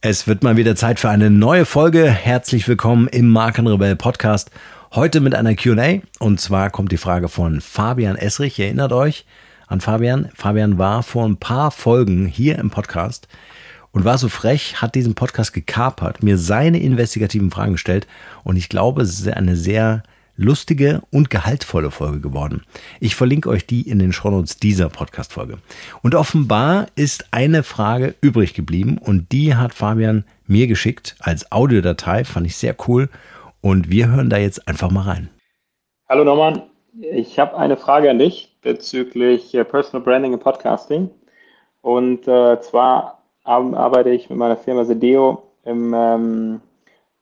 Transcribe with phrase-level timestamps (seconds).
[0.00, 2.08] Es wird mal wieder Zeit für eine neue Folge.
[2.08, 4.48] Herzlich willkommen im Markenrebell Podcast.
[4.94, 6.02] Heute mit einer QA.
[6.20, 8.60] Und zwar kommt die Frage von Fabian Esrich.
[8.60, 9.26] Ihr erinnert euch
[9.66, 10.30] an Fabian?
[10.36, 13.26] Fabian war vor ein paar Folgen hier im Podcast
[13.90, 18.06] und war so frech, hat diesen Podcast gekapert, mir seine investigativen Fragen gestellt.
[18.44, 20.04] Und ich glaube, es ist eine sehr
[20.38, 22.64] lustige und gehaltvolle Folge geworden.
[23.00, 25.58] Ich verlinke euch die in den Shownotes dieser Podcast-Folge.
[26.02, 32.24] Und offenbar ist eine Frage übrig geblieben und die hat Fabian mir geschickt als Audiodatei,
[32.24, 33.10] fand ich sehr cool
[33.60, 35.28] und wir hören da jetzt einfach mal rein.
[36.08, 36.62] Hallo Norman,
[37.00, 41.10] ich habe eine Frage an dich bezüglich äh, Personal Branding und Podcasting.
[41.82, 46.60] Und äh, zwar arbeite ich mit meiner Firma Sedeo im ähm,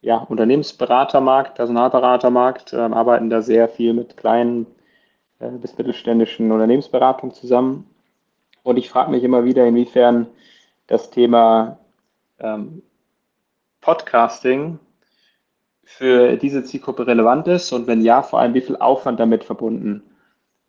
[0.06, 4.66] ja, Unternehmensberatermarkt, Personalberatermarkt, äh, arbeiten da sehr viel mit kleinen
[5.40, 7.90] äh, bis mittelständischen Unternehmensberatungen zusammen.
[8.62, 10.28] Und ich frage mich immer wieder, inwiefern
[10.86, 11.80] das Thema
[12.38, 12.82] ähm,
[13.80, 14.78] Podcasting
[15.82, 20.04] für diese Zielgruppe relevant ist und wenn ja, vor allem wie viel Aufwand damit verbunden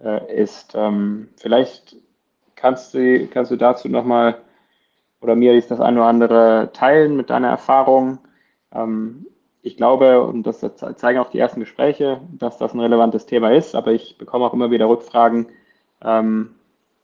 [0.03, 0.73] äh, ist.
[0.75, 1.95] Ähm, vielleicht
[2.55, 4.39] kannst du, kannst du dazu nochmal
[5.21, 8.17] oder mir das eine oder andere teilen mit deiner Erfahrung.
[8.73, 9.27] Ähm,
[9.61, 10.59] ich glaube, und das
[10.95, 14.53] zeigen auch die ersten Gespräche, dass das ein relevantes Thema ist, aber ich bekomme auch
[14.53, 15.47] immer wieder Rückfragen
[16.01, 16.55] ähm,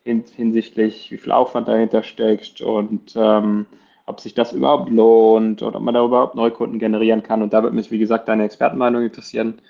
[0.03, 3.66] hinsichtlich, wie viel Aufwand dahinter steckt und ähm,
[4.05, 7.42] ob sich das überhaupt lohnt oder ob man da überhaupt Neukunden generieren kann.
[7.42, 9.61] Und da würde mich, wie gesagt, deine Expertenmeinung interessieren.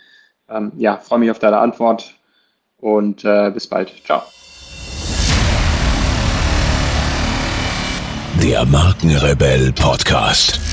[0.49, 2.15] Ähm, ja, freue mich auf deine Antwort
[2.77, 3.91] und äh, bis bald.
[4.03, 4.21] Ciao.
[8.41, 10.72] Der Markenrebell Podcast.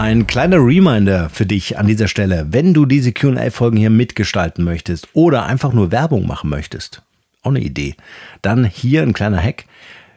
[0.00, 5.08] Ein kleiner Reminder für dich an dieser Stelle, wenn du diese QA-Folgen hier mitgestalten möchtest
[5.12, 7.02] oder einfach nur Werbung machen möchtest,
[7.42, 7.96] auch eine Idee,
[8.40, 9.66] dann hier ein kleiner Hack.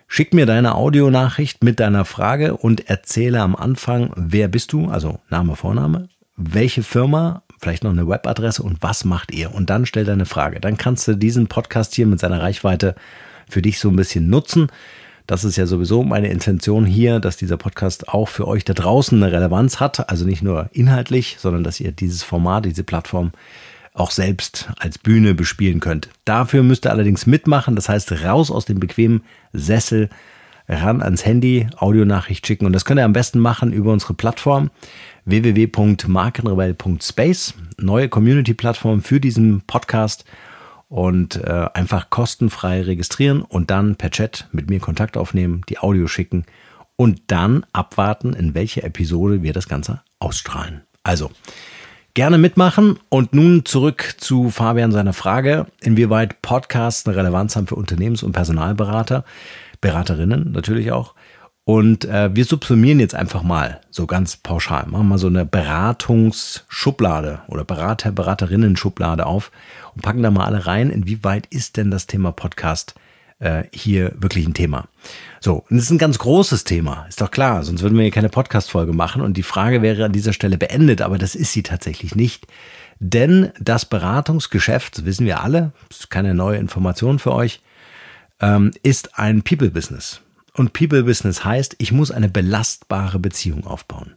[0.08, 5.20] Schick mir deine Audionachricht mit deiner Frage und erzähle am Anfang, wer bist du, also
[5.30, 6.08] Name, Vorname,
[6.38, 9.54] welche Firma, vielleicht noch eine Webadresse und was macht ihr?
[9.54, 10.62] Und dann stell deine Frage.
[10.62, 12.96] Dann kannst du diesen Podcast hier mit seiner Reichweite
[13.50, 14.70] für dich so ein bisschen nutzen.
[15.28, 19.22] Das ist ja sowieso meine Intention hier, dass dieser Podcast auch für euch da draußen
[19.22, 20.10] eine Relevanz hat.
[20.10, 23.32] Also nicht nur inhaltlich, sondern dass ihr dieses Format, diese Plattform
[23.94, 26.10] auch selbst als Bühne bespielen könnt.
[26.26, 27.76] Dafür müsst ihr allerdings mitmachen.
[27.76, 29.24] Das heißt, raus aus dem bequemen
[29.54, 30.10] Sessel,
[30.68, 32.66] ran ans Handy, Audionachricht schicken.
[32.66, 34.72] Und das könnt ihr am besten machen über unsere Plattform
[35.26, 40.26] www.markenrebell.space, neue Community-Plattform für diesen Podcast
[40.94, 46.06] und äh, einfach kostenfrei registrieren und dann per Chat mit mir Kontakt aufnehmen, die Audio
[46.06, 46.46] schicken
[46.96, 50.82] und dann abwarten, in welche Episode wir das Ganze ausstrahlen.
[51.02, 51.32] Also,
[52.14, 57.76] gerne mitmachen und nun zurück zu Fabian seiner Frage, inwieweit Podcasts eine Relevanz haben für
[57.76, 59.26] Unternehmens- und Personalberater,
[59.82, 61.16] Beraterinnen natürlich auch.
[61.66, 64.86] Und äh, wir subsumieren jetzt einfach mal so ganz pauschal.
[64.88, 69.52] Machen mal so eine Beratungsschublade oder Berater, Beraterinnen-Schublade auf
[69.96, 70.90] und packen da mal alle rein.
[70.90, 72.96] Inwieweit ist denn das Thema Podcast
[73.40, 74.88] äh, hier wirklich ein Thema?
[75.40, 78.12] So, und es ist ein ganz großes Thema, ist doch klar, sonst würden wir hier
[78.12, 81.64] keine Podcast-Folge machen und die Frage wäre an dieser Stelle beendet, aber das ist sie
[81.64, 82.48] tatsächlich nicht.
[83.00, 87.62] Denn das Beratungsgeschäft, wissen wir alle, ist keine neue Information für euch,
[88.40, 90.23] ähm, ist ein People-Business.
[90.56, 94.16] Und People Business heißt, ich muss eine belastbare Beziehung aufbauen.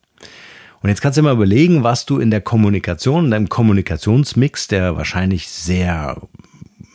[0.83, 4.97] Und jetzt kannst du mal überlegen, was du in der Kommunikation, in deinem Kommunikationsmix, der
[4.97, 6.21] wahrscheinlich sehr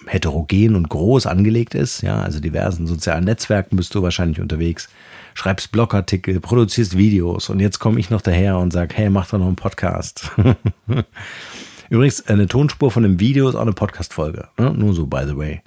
[0.05, 4.89] heterogen und groß angelegt ist, ja, also diversen sozialen Netzwerken bist du wahrscheinlich unterwegs,
[5.33, 9.39] schreibst Blogartikel, produzierst Videos und jetzt komme ich noch daher und sage, hey, mach doch
[9.39, 10.31] noch einen Podcast.
[11.89, 14.73] Übrigens, eine Tonspur von dem Video ist auch eine Podcast-Folge, ne?
[14.73, 15.61] nur so, by the way.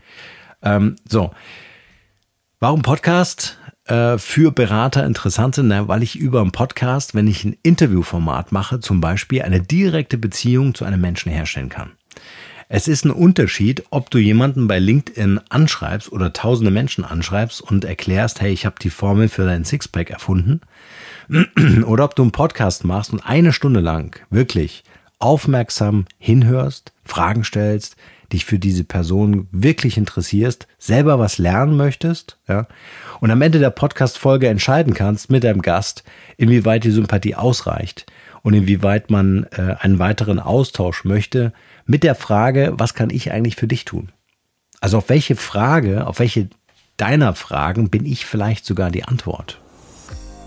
[0.63, 1.31] Ähm, so,
[2.61, 3.59] warum Podcast?
[3.87, 8.81] Äh, für Berater interessant sind, weil ich über einen Podcast, wenn ich ein Interviewformat mache,
[8.81, 11.93] zum Beispiel eine direkte Beziehung zu einem Menschen herstellen kann.
[12.71, 17.85] Es ist ein Unterschied, ob du jemanden bei LinkedIn anschreibst oder tausende Menschen anschreibst und
[17.85, 20.63] erklärst, hey, ich habe die Formel für dein Sixpack erfunden,
[21.85, 24.83] oder ob du einen Podcast machst und eine Stunde lang wirklich
[25.19, 27.97] aufmerksam hinhörst, Fragen stellst,
[28.35, 32.67] dich für diese Person wirklich interessierst, selber was lernen möchtest, ja,
[33.21, 36.05] und am Ende der Podcast-Folge entscheiden kannst mit deinem Gast,
[36.37, 38.07] inwieweit die Sympathie ausreicht
[38.43, 41.53] und inwieweit man äh, einen weiteren Austausch möchte
[41.87, 44.11] mit der Frage, was kann ich eigentlich für dich tun?
[44.81, 46.51] Also auf welche Frage, auf welche
[46.99, 49.61] deiner Fragen bin ich vielleicht sogar die Antwort?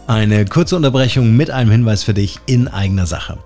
[0.07, 3.39] Eine kurze Unterbrechung mit einem Hinweis für dich in eigener Sache.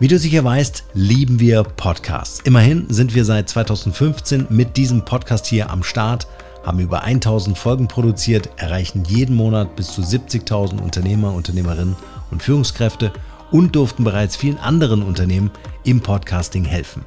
[0.00, 2.40] Wie du sicher weißt, lieben wir Podcasts.
[2.42, 6.26] Immerhin sind wir seit 2015 mit diesem Podcast hier am Start
[6.64, 11.94] haben über 1000 Folgen produziert, erreichen jeden Monat bis zu 70.000 Unternehmer, Unternehmerinnen
[12.32, 13.12] und Führungskräfte
[13.52, 15.52] und durften bereits vielen anderen Unternehmen
[15.84, 17.04] im Podcasting helfen.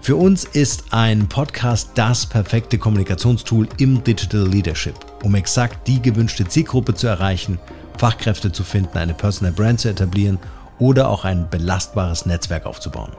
[0.00, 6.46] Für uns ist ein Podcast das perfekte Kommunikationstool im Digital Leadership, um exakt die gewünschte
[6.46, 7.58] Zielgruppe zu erreichen,
[7.98, 10.38] Fachkräfte zu finden, eine Personal Brand zu etablieren
[10.78, 13.12] oder auch ein belastbares Netzwerk aufzubauen.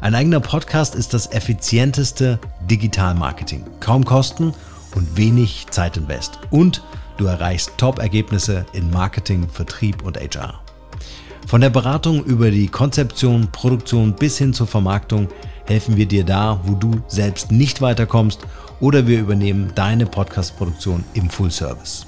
[0.00, 2.38] Ein eigener Podcast ist das effizienteste
[2.70, 3.64] Digital-Marketing.
[3.80, 4.52] Kaum Kosten
[4.94, 6.38] und wenig Zeitinvest.
[6.50, 6.82] Und
[7.16, 10.60] du erreichst Top-Ergebnisse in Marketing, Vertrieb und HR.
[11.46, 15.28] Von der Beratung über die Konzeption, Produktion bis hin zur Vermarktung
[15.66, 18.40] helfen wir dir da, wo du selbst nicht weiterkommst
[18.80, 22.06] oder wir übernehmen deine Podcast-Produktion im Full Service.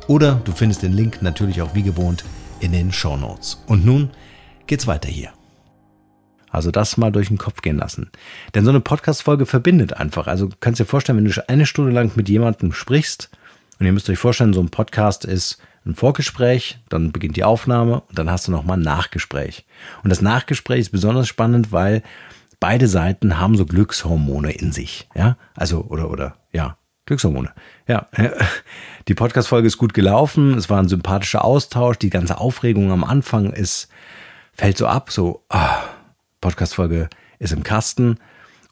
[0.08, 2.22] oder du findest den Link natürlich auch wie gewohnt
[2.60, 3.62] in den Show Notes.
[3.66, 4.10] Und nun
[4.66, 5.30] geht's weiter hier.
[6.50, 8.10] Also das mal durch den Kopf gehen lassen.
[8.54, 10.26] Denn so eine Podcast-Folge verbindet einfach.
[10.26, 13.30] Also kannst dir vorstellen, wenn du eine Stunde lang mit jemandem sprichst,
[13.80, 18.00] und ihr müsst euch vorstellen, so ein Podcast ist ein Vorgespräch, dann beginnt die Aufnahme
[18.08, 19.66] und dann hast du nochmal ein Nachgespräch.
[20.02, 22.02] Und das Nachgespräch ist besonders spannend, weil
[22.58, 25.08] beide Seiten haben so Glückshormone in sich.
[25.14, 27.52] Ja, also, oder, oder, ja, Glückshormone.
[27.86, 28.08] Ja,
[29.08, 30.54] die Podcast-Folge ist gut gelaufen.
[30.54, 31.98] Es war ein sympathischer Austausch.
[31.98, 33.88] Die ganze Aufregung am Anfang ist,
[34.54, 35.82] fällt so ab, so, ah,
[36.40, 38.18] Podcast-Folge ist im Kasten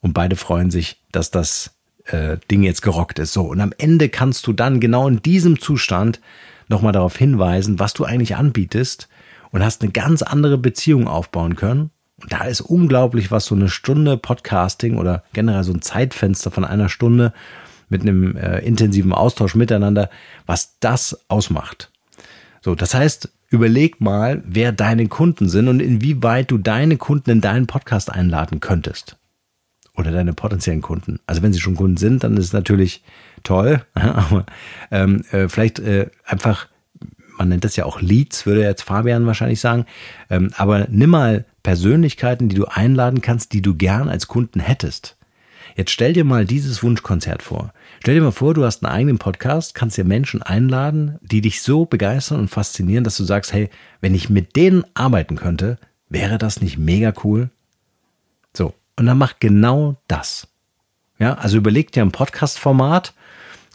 [0.00, 1.75] und beide freuen sich, dass das
[2.05, 3.32] äh, Ding jetzt gerockt ist.
[3.32, 6.20] So, und am Ende kannst du dann genau in diesem Zustand
[6.69, 9.09] nochmal darauf hinweisen, was du eigentlich anbietest
[9.50, 11.91] und hast eine ganz andere Beziehung aufbauen können.
[12.20, 16.64] Und da ist unglaublich, was so eine Stunde Podcasting oder generell so ein Zeitfenster von
[16.64, 17.32] einer Stunde
[17.88, 20.09] mit einem äh, intensiven Austausch miteinander,
[20.47, 21.91] was das ausmacht.
[22.61, 27.41] So, das heißt, überleg mal, wer deine Kunden sind und inwieweit du deine Kunden in
[27.41, 29.17] deinen Podcast einladen könntest.
[29.94, 31.20] Oder deine potenziellen Kunden.
[31.26, 33.02] Also wenn sie schon Kunden sind, dann ist es natürlich
[33.42, 34.46] toll, aber
[34.90, 36.68] ähm, äh, vielleicht äh, einfach,
[37.36, 39.84] man nennt das ja auch Leads, würde jetzt Fabian wahrscheinlich sagen,
[40.30, 45.16] ähm, aber nimm mal Persönlichkeiten, die du einladen kannst, die du gern als Kunden hättest.
[45.76, 47.72] Jetzt stell dir mal dieses Wunschkonzert vor.
[48.00, 51.62] Stell dir mal vor, du hast einen eigenen Podcast, kannst dir Menschen einladen, die dich
[51.62, 55.78] so begeistern und faszinieren, dass du sagst, hey, wenn ich mit denen arbeiten könnte,
[56.08, 57.50] wäre das nicht mega cool?
[58.98, 60.48] Und dann mach genau das.
[61.18, 63.14] Ja, also überleg dir ein Podcast-Format,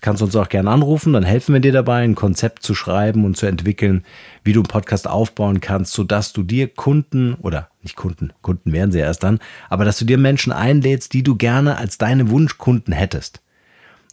[0.01, 3.37] kannst uns auch gerne anrufen, dann helfen wir dir dabei, ein Konzept zu schreiben und
[3.37, 4.03] zu entwickeln,
[4.43, 8.91] wie du einen Podcast aufbauen kannst, sodass du dir Kunden oder nicht Kunden, Kunden wären
[8.91, 12.93] sie erst dann, aber dass du dir Menschen einlädst, die du gerne als deine Wunschkunden
[12.93, 13.41] hättest.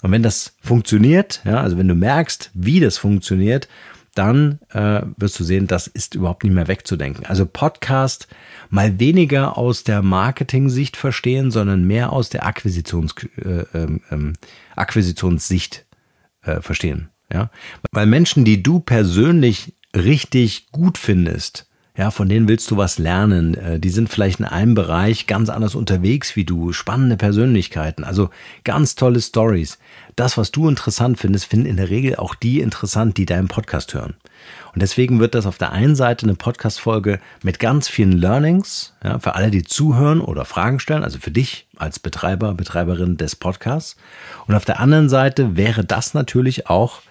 [0.03, 3.69] Und wenn das funktioniert, ja, also wenn du merkst, wie das funktioniert,
[4.15, 7.27] dann äh, wirst du sehen, das ist überhaupt nicht mehr wegzudenken.
[7.27, 8.29] Also Podcast
[8.71, 14.33] mal weniger aus der Marketing-Sicht verstehen, sondern mehr aus der Akquisitions, äh, ähm, ähm,
[14.77, 15.87] Akquisitionssicht
[16.43, 17.11] äh, verstehen.
[17.33, 17.51] Ja?
[17.93, 23.55] Weil Menschen, die du persönlich richtig gut findest, ja, von denen willst du was lernen.
[23.55, 26.73] Äh, die sind vielleicht in einem Bereich ganz anders unterwegs wie du.
[26.73, 28.31] Spannende Persönlichkeiten, also
[28.65, 29.79] ganz tolle Stories.
[30.17, 33.95] Das, was du interessant findest, finden in der Regel auch die interessant, die deinen Podcast
[33.95, 34.15] hören.
[34.73, 39.21] Und deswegen wird das auf der einen Seite eine Podcast-Folge mit ganz vielen Learnings, ja,
[39.21, 43.97] für alle, die zuhören oder Fragen stellen, also für dich als Betreiber, Betreiberin des Podcasts.
[44.49, 47.03] Und auf der anderen Seite wäre das natürlich auch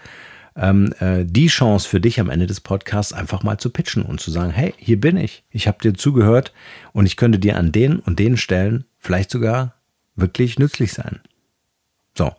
[0.56, 4.20] ähm, äh, die Chance für dich am Ende des Podcasts einfach mal zu pitchen und
[4.20, 6.54] zu sagen, hey, hier bin ich, ich habe dir zugehört
[6.92, 9.76] und ich könnte dir an den und den Stellen vielleicht sogar
[10.16, 11.20] wirklich nützlich sein.
[12.18, 12.32] So,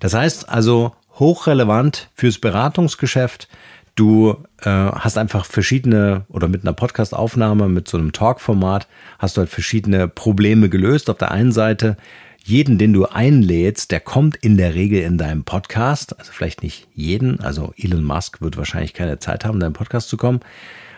[0.00, 3.48] das heißt also hochrelevant fürs Beratungsgeschäft.
[3.94, 9.40] Du äh, hast einfach verschiedene oder mit einer Podcastaufnahme, mit so einem Talk-Format, hast du
[9.40, 11.10] halt verschiedene Probleme gelöst.
[11.10, 11.98] Auf der einen Seite
[12.44, 16.18] jeden, den du einlädst, der kommt in der Regel in deinem Podcast.
[16.18, 17.40] Also vielleicht nicht jeden.
[17.40, 20.40] Also Elon Musk wird wahrscheinlich keine Zeit haben, in deinem Podcast zu kommen.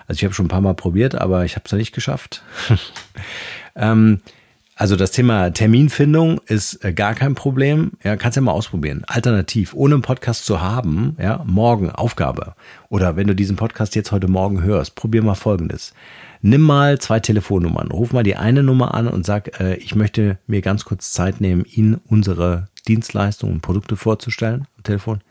[0.06, 2.42] Also ich habe schon ein paar Mal probiert, aber ich habe es ja nicht geschafft.
[3.76, 4.20] ähm,
[4.76, 7.92] Also das Thema Terminfindung ist äh, gar kein Problem.
[8.02, 9.04] Ja, kannst ja mal ausprobieren.
[9.06, 12.54] Alternativ, ohne einen Podcast zu haben, ja, morgen Aufgabe.
[12.88, 15.94] Oder wenn du diesen Podcast jetzt heute Morgen hörst, probier mal Folgendes.
[16.46, 17.90] Nimm mal zwei Telefonnummern.
[17.90, 21.40] Ruf mal die eine Nummer an und sag, äh, ich möchte mir ganz kurz Zeit
[21.40, 24.68] nehmen, Ihnen unsere Dienstleistungen und Produkte vorzustellen.
[24.82, 25.22] Telefon.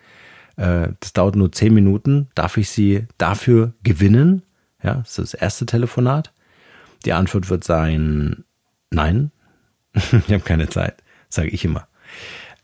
[0.56, 2.30] Äh, das dauert nur zehn Minuten.
[2.34, 4.42] Darf ich Sie dafür gewinnen?
[4.82, 6.34] Ja, das ist das erste Telefonat.
[7.06, 8.44] Die Antwort wird sein,
[8.90, 9.30] Nein,
[9.94, 11.88] ich habe keine Zeit, sage ich immer.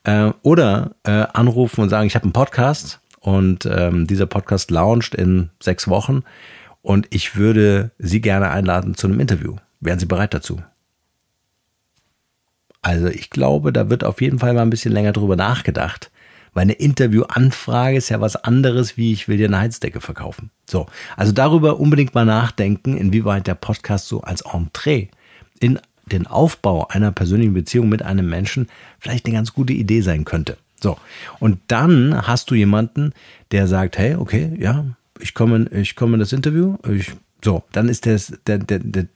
[0.06, 5.13] Äh, oder äh, anrufen und sagen, ich habe einen Podcast und ähm, dieser Podcast launcht
[5.13, 6.24] in sechs Wochen
[6.82, 9.56] und ich würde Sie gerne einladen zu einem Interview.
[9.80, 10.62] Wären Sie bereit dazu?
[12.82, 16.12] Also ich glaube, da wird auf jeden Fall mal ein bisschen länger drüber nachgedacht,
[16.54, 20.50] weil eine Interviewanfrage ist ja was anderes, wie ich will dir eine Heizdecke verkaufen.
[20.70, 25.08] So, also darüber unbedingt mal nachdenken, inwieweit der Podcast so als Entree
[25.60, 28.68] in den Aufbau einer persönlichen Beziehung mit einem Menschen
[29.00, 30.58] vielleicht eine ganz gute Idee sein könnte.
[30.82, 30.98] So.
[31.40, 33.14] Und dann hast du jemanden,
[33.52, 34.86] der sagt, hey, okay, ja,
[35.20, 36.78] ich komme, ich komme in das Interview.
[36.92, 39.08] Ich, so, dann ist das, der, der, der,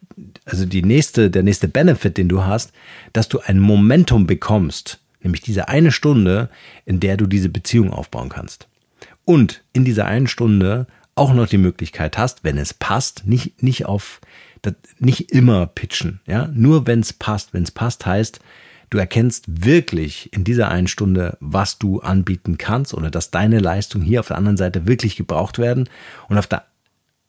[0.45, 2.71] also die nächste, der nächste Benefit, den du hast,
[3.13, 6.49] dass du ein Momentum bekommst, nämlich diese eine Stunde,
[6.85, 8.67] in der du diese Beziehung aufbauen kannst.
[9.25, 13.85] Und in dieser einen Stunde auch noch die Möglichkeit hast, wenn es passt, nicht, nicht
[13.85, 14.19] auf
[14.99, 17.53] nicht immer pitchen, ja, nur wenn es passt.
[17.53, 18.39] Wenn es passt, heißt,
[18.93, 24.05] du erkennst wirklich in dieser einen Stunde, was du anbieten kannst oder dass deine Leistungen
[24.05, 25.89] hier auf der anderen Seite wirklich gebraucht werden
[26.29, 26.65] und auf der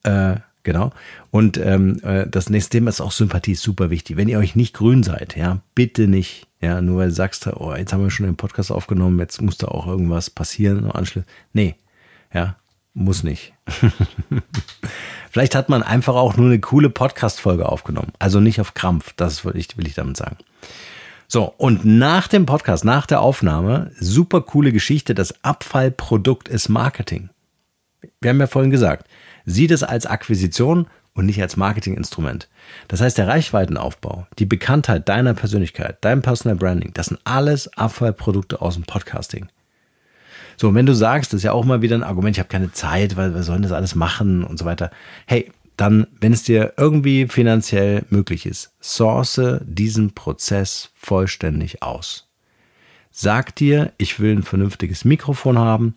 [0.04, 0.92] äh, Genau.
[1.30, 4.16] Und ähm, äh, das nächste Thema ist auch Sympathie, super wichtig.
[4.16, 6.46] Wenn ihr euch nicht grün seid, ja, bitte nicht.
[6.62, 9.58] Ja, nur weil du sagst, oh, jetzt haben wir schon den Podcast aufgenommen, jetzt muss
[9.58, 10.90] da auch irgendwas passieren.
[10.90, 11.24] Anschluss.
[11.52, 11.74] Nee,
[12.32, 12.56] ja,
[12.94, 13.52] muss nicht.
[15.30, 18.12] Vielleicht hat man einfach auch nur eine coole Podcast-Folge aufgenommen.
[18.18, 19.12] Also nicht auf Krampf.
[19.16, 20.38] Das will ich, will ich damit sagen.
[21.34, 27.28] So, und nach dem Podcast, nach der Aufnahme, super coole Geschichte, das Abfallprodukt ist Marketing.
[28.20, 29.08] Wir haben ja vorhin gesagt,
[29.44, 32.48] sieh das als Akquisition und nicht als Marketinginstrument.
[32.86, 38.62] Das heißt, der Reichweitenaufbau, die Bekanntheit deiner Persönlichkeit, dein Personal Branding, das sind alles Abfallprodukte
[38.62, 39.48] aus dem Podcasting.
[40.56, 42.48] So, und wenn du sagst, das ist ja auch mal wieder ein Argument, ich habe
[42.48, 44.92] keine Zeit, weil wir sollen das alles machen und so weiter.
[45.26, 52.28] Hey, dann, wenn es dir irgendwie finanziell möglich ist, source diesen Prozess vollständig aus.
[53.10, 55.94] Sag dir, ich will ein vernünftiges Mikrofon haben.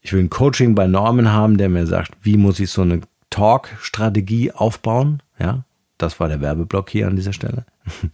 [0.00, 3.00] Ich will ein Coaching bei Norman haben, der mir sagt, wie muss ich so eine
[3.30, 5.22] Talk-Strategie aufbauen.
[5.38, 5.64] Ja,
[5.96, 7.64] das war der Werbeblock hier an dieser Stelle.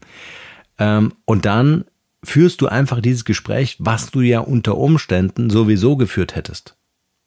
[0.76, 1.84] Ähm, und dann
[2.24, 6.76] führst du einfach dieses Gespräch, was du ja unter Umständen sowieso geführt hättest.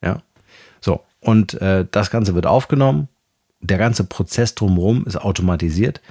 [0.04, 0.22] Ja.
[0.82, 1.06] So.
[1.22, 3.08] Und äh, das Ganze wird aufgenommen.
[3.60, 6.02] Der ganze Prozess drumherum ist automatisiert.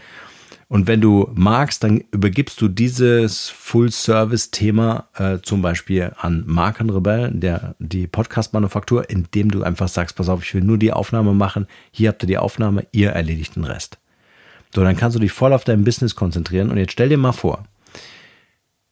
[0.69, 7.77] Und wenn du magst, dann übergibst du dieses Full-Service-Thema äh, zum Beispiel an Markenrebell, der
[7.79, 12.09] die Podcast-Manufaktur, indem du einfach sagst, pass auf, ich will nur die Aufnahme machen, hier
[12.09, 13.99] habt ihr die Aufnahme, ihr erledigt den Rest.
[14.75, 16.71] So, dann kannst du dich voll auf dein Business konzentrieren.
[16.71, 17.65] Und jetzt stell dir mal vor,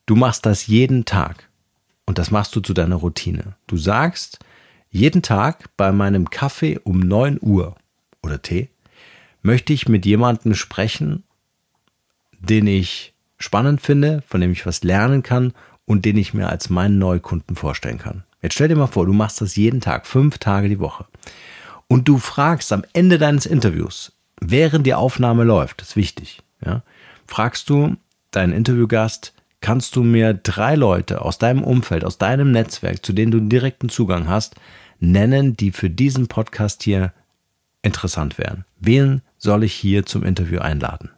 [0.06, 1.48] Du machst das jeden Tag
[2.04, 3.54] und das machst du zu deiner Routine.
[3.66, 4.38] Du sagst,
[4.90, 7.74] jeden Tag bei meinem Kaffee um 9 Uhr
[8.24, 8.70] oder Tee
[9.42, 11.22] möchte ich mit jemandem sprechen,
[12.40, 15.52] den ich spannend finde, von dem ich was lernen kann
[15.84, 18.24] und den ich mir als meinen Neukunden vorstellen kann.
[18.42, 21.06] Jetzt stell dir mal vor, du machst das jeden Tag, fünf Tage die Woche.
[21.88, 26.82] Und du fragst am Ende deines Interviews, während die Aufnahme läuft, das ist wichtig, ja,
[27.26, 27.96] fragst du
[28.30, 33.32] deinen Interviewgast, kannst du mir drei Leute aus deinem Umfeld, aus deinem Netzwerk, zu denen
[33.32, 34.56] du direkten Zugang hast,
[35.00, 37.12] nennen, die für diesen Podcast hier
[37.84, 38.64] interessant wären.
[38.80, 41.10] Wen soll ich hier zum Interview einladen?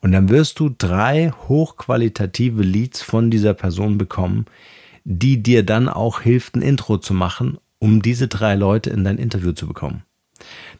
[0.00, 4.46] Und dann wirst du drei hochqualitative Leads von dieser Person bekommen,
[5.04, 9.18] die dir dann auch hilft, ein Intro zu machen, um diese drei Leute in dein
[9.18, 10.02] Interview zu bekommen.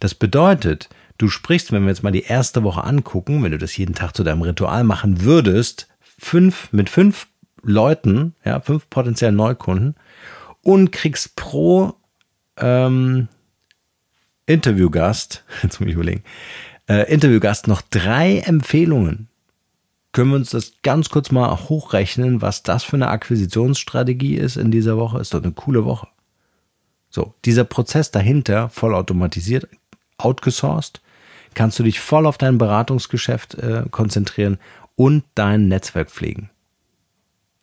[0.00, 0.88] Das bedeutet,
[1.18, 4.16] du sprichst, wenn wir jetzt mal die erste Woche angucken, wenn du das jeden Tag
[4.16, 7.28] zu deinem Ritual machen würdest, fünf, mit fünf
[7.62, 9.94] Leuten, ja, fünf potenziellen Neukunden
[10.62, 11.94] und kriegst pro
[12.56, 13.28] ähm,
[14.46, 16.22] Interviewgast, jetzt muss ich überlegen,
[16.88, 19.28] äh, Interviewgast noch drei Empfehlungen.
[20.12, 24.70] Können wir uns das ganz kurz mal hochrechnen, was das für eine Akquisitionsstrategie ist in
[24.70, 25.18] dieser Woche?
[25.18, 26.08] Ist doch eine coole Woche.
[27.08, 29.68] So, dieser Prozess dahinter, vollautomatisiert,
[30.18, 31.00] outgesourced,
[31.54, 34.58] kannst du dich voll auf dein Beratungsgeschäft äh, konzentrieren
[34.96, 36.50] und dein Netzwerk pflegen.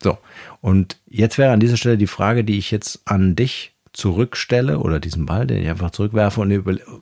[0.02, 0.18] So,
[0.60, 5.00] und jetzt wäre an dieser Stelle die Frage, die ich jetzt an dich zurückstelle oder
[5.00, 6.52] diesen Ball, den ich einfach zurückwerfe und,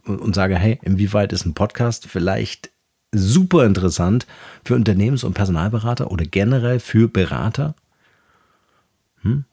[0.07, 2.71] und sage, hey, inwieweit ist ein Podcast vielleicht
[3.13, 4.27] super interessant
[4.65, 7.75] für Unternehmens- und Personalberater oder generell für Berater.
[9.23, 9.45] Hm?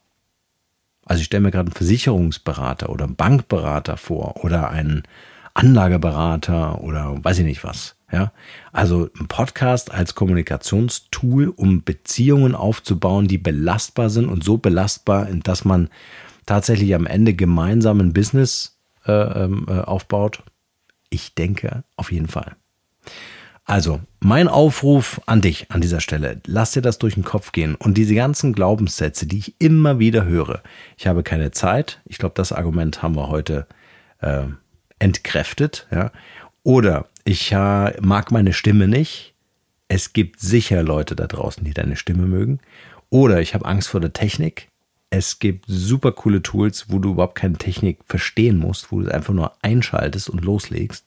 [1.06, 5.04] Also ich stelle mir gerade einen Versicherungsberater oder einen Bankberater vor oder einen
[5.54, 7.96] Anlageberater oder weiß ich nicht was.
[8.12, 8.32] Ja,
[8.72, 15.66] also ein Podcast als Kommunikationstool, um Beziehungen aufzubauen, die belastbar sind und so belastbar, dass
[15.66, 15.90] man
[16.46, 20.44] tatsächlich am Ende gemeinsam ein Business äh, ähm, äh, aufbaut.
[21.10, 22.56] Ich denke auf jeden Fall.
[23.68, 27.74] Also, mein Aufruf an dich an dieser Stelle, lass dir das durch den Kopf gehen
[27.74, 30.62] und diese ganzen Glaubenssätze, die ich immer wieder höre.
[30.98, 32.00] Ich habe keine Zeit.
[32.06, 33.66] Ich glaube, das Argument haben wir heute
[34.20, 34.44] äh,
[35.00, 35.88] entkräftet.
[35.92, 36.12] Ja?
[36.62, 39.34] Oder ich äh, mag meine Stimme nicht.
[39.88, 42.60] Es gibt sicher Leute da draußen, die deine Stimme mögen.
[43.10, 44.70] Oder ich habe Angst vor der Technik.
[45.10, 49.12] Es gibt super coole Tools, wo du überhaupt keine Technik verstehen musst, wo du es
[49.12, 51.06] einfach nur einschaltest und loslegst.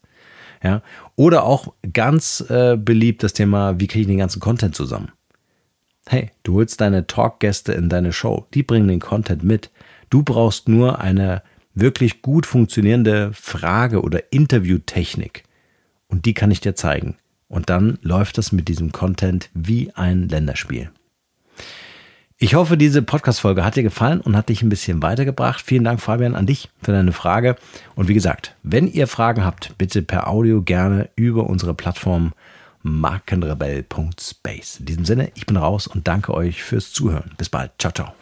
[0.63, 0.83] Ja?
[1.17, 5.13] Oder auch ganz äh, beliebt das Thema, wie kriege ich den ganzen Content zusammen?
[6.07, 9.71] Hey, du holst deine Talkgäste in deine Show, die bringen den Content mit.
[10.09, 11.43] Du brauchst nur eine
[11.75, 15.45] wirklich gut funktionierende Frage- oder Interviewtechnik.
[16.09, 17.17] Und die kann ich dir zeigen.
[17.49, 20.91] Und dann läuft das mit diesem Content wie ein Länderspiel.
[22.41, 25.61] Ich hoffe, diese Podcast-Folge hat dir gefallen und hat dich ein bisschen weitergebracht.
[25.61, 27.57] Vielen Dank, Fabian, an dich für deine Frage.
[27.97, 32.33] Und wie gesagt, wenn ihr Fragen habt, bitte per Audio gerne über unsere Plattform
[32.83, 34.77] markenrebell.space.
[34.79, 37.33] In diesem Sinne, ich bin raus und danke euch fürs Zuhören.
[37.39, 37.73] Bis bald.
[37.77, 38.13] Ciao, ciao.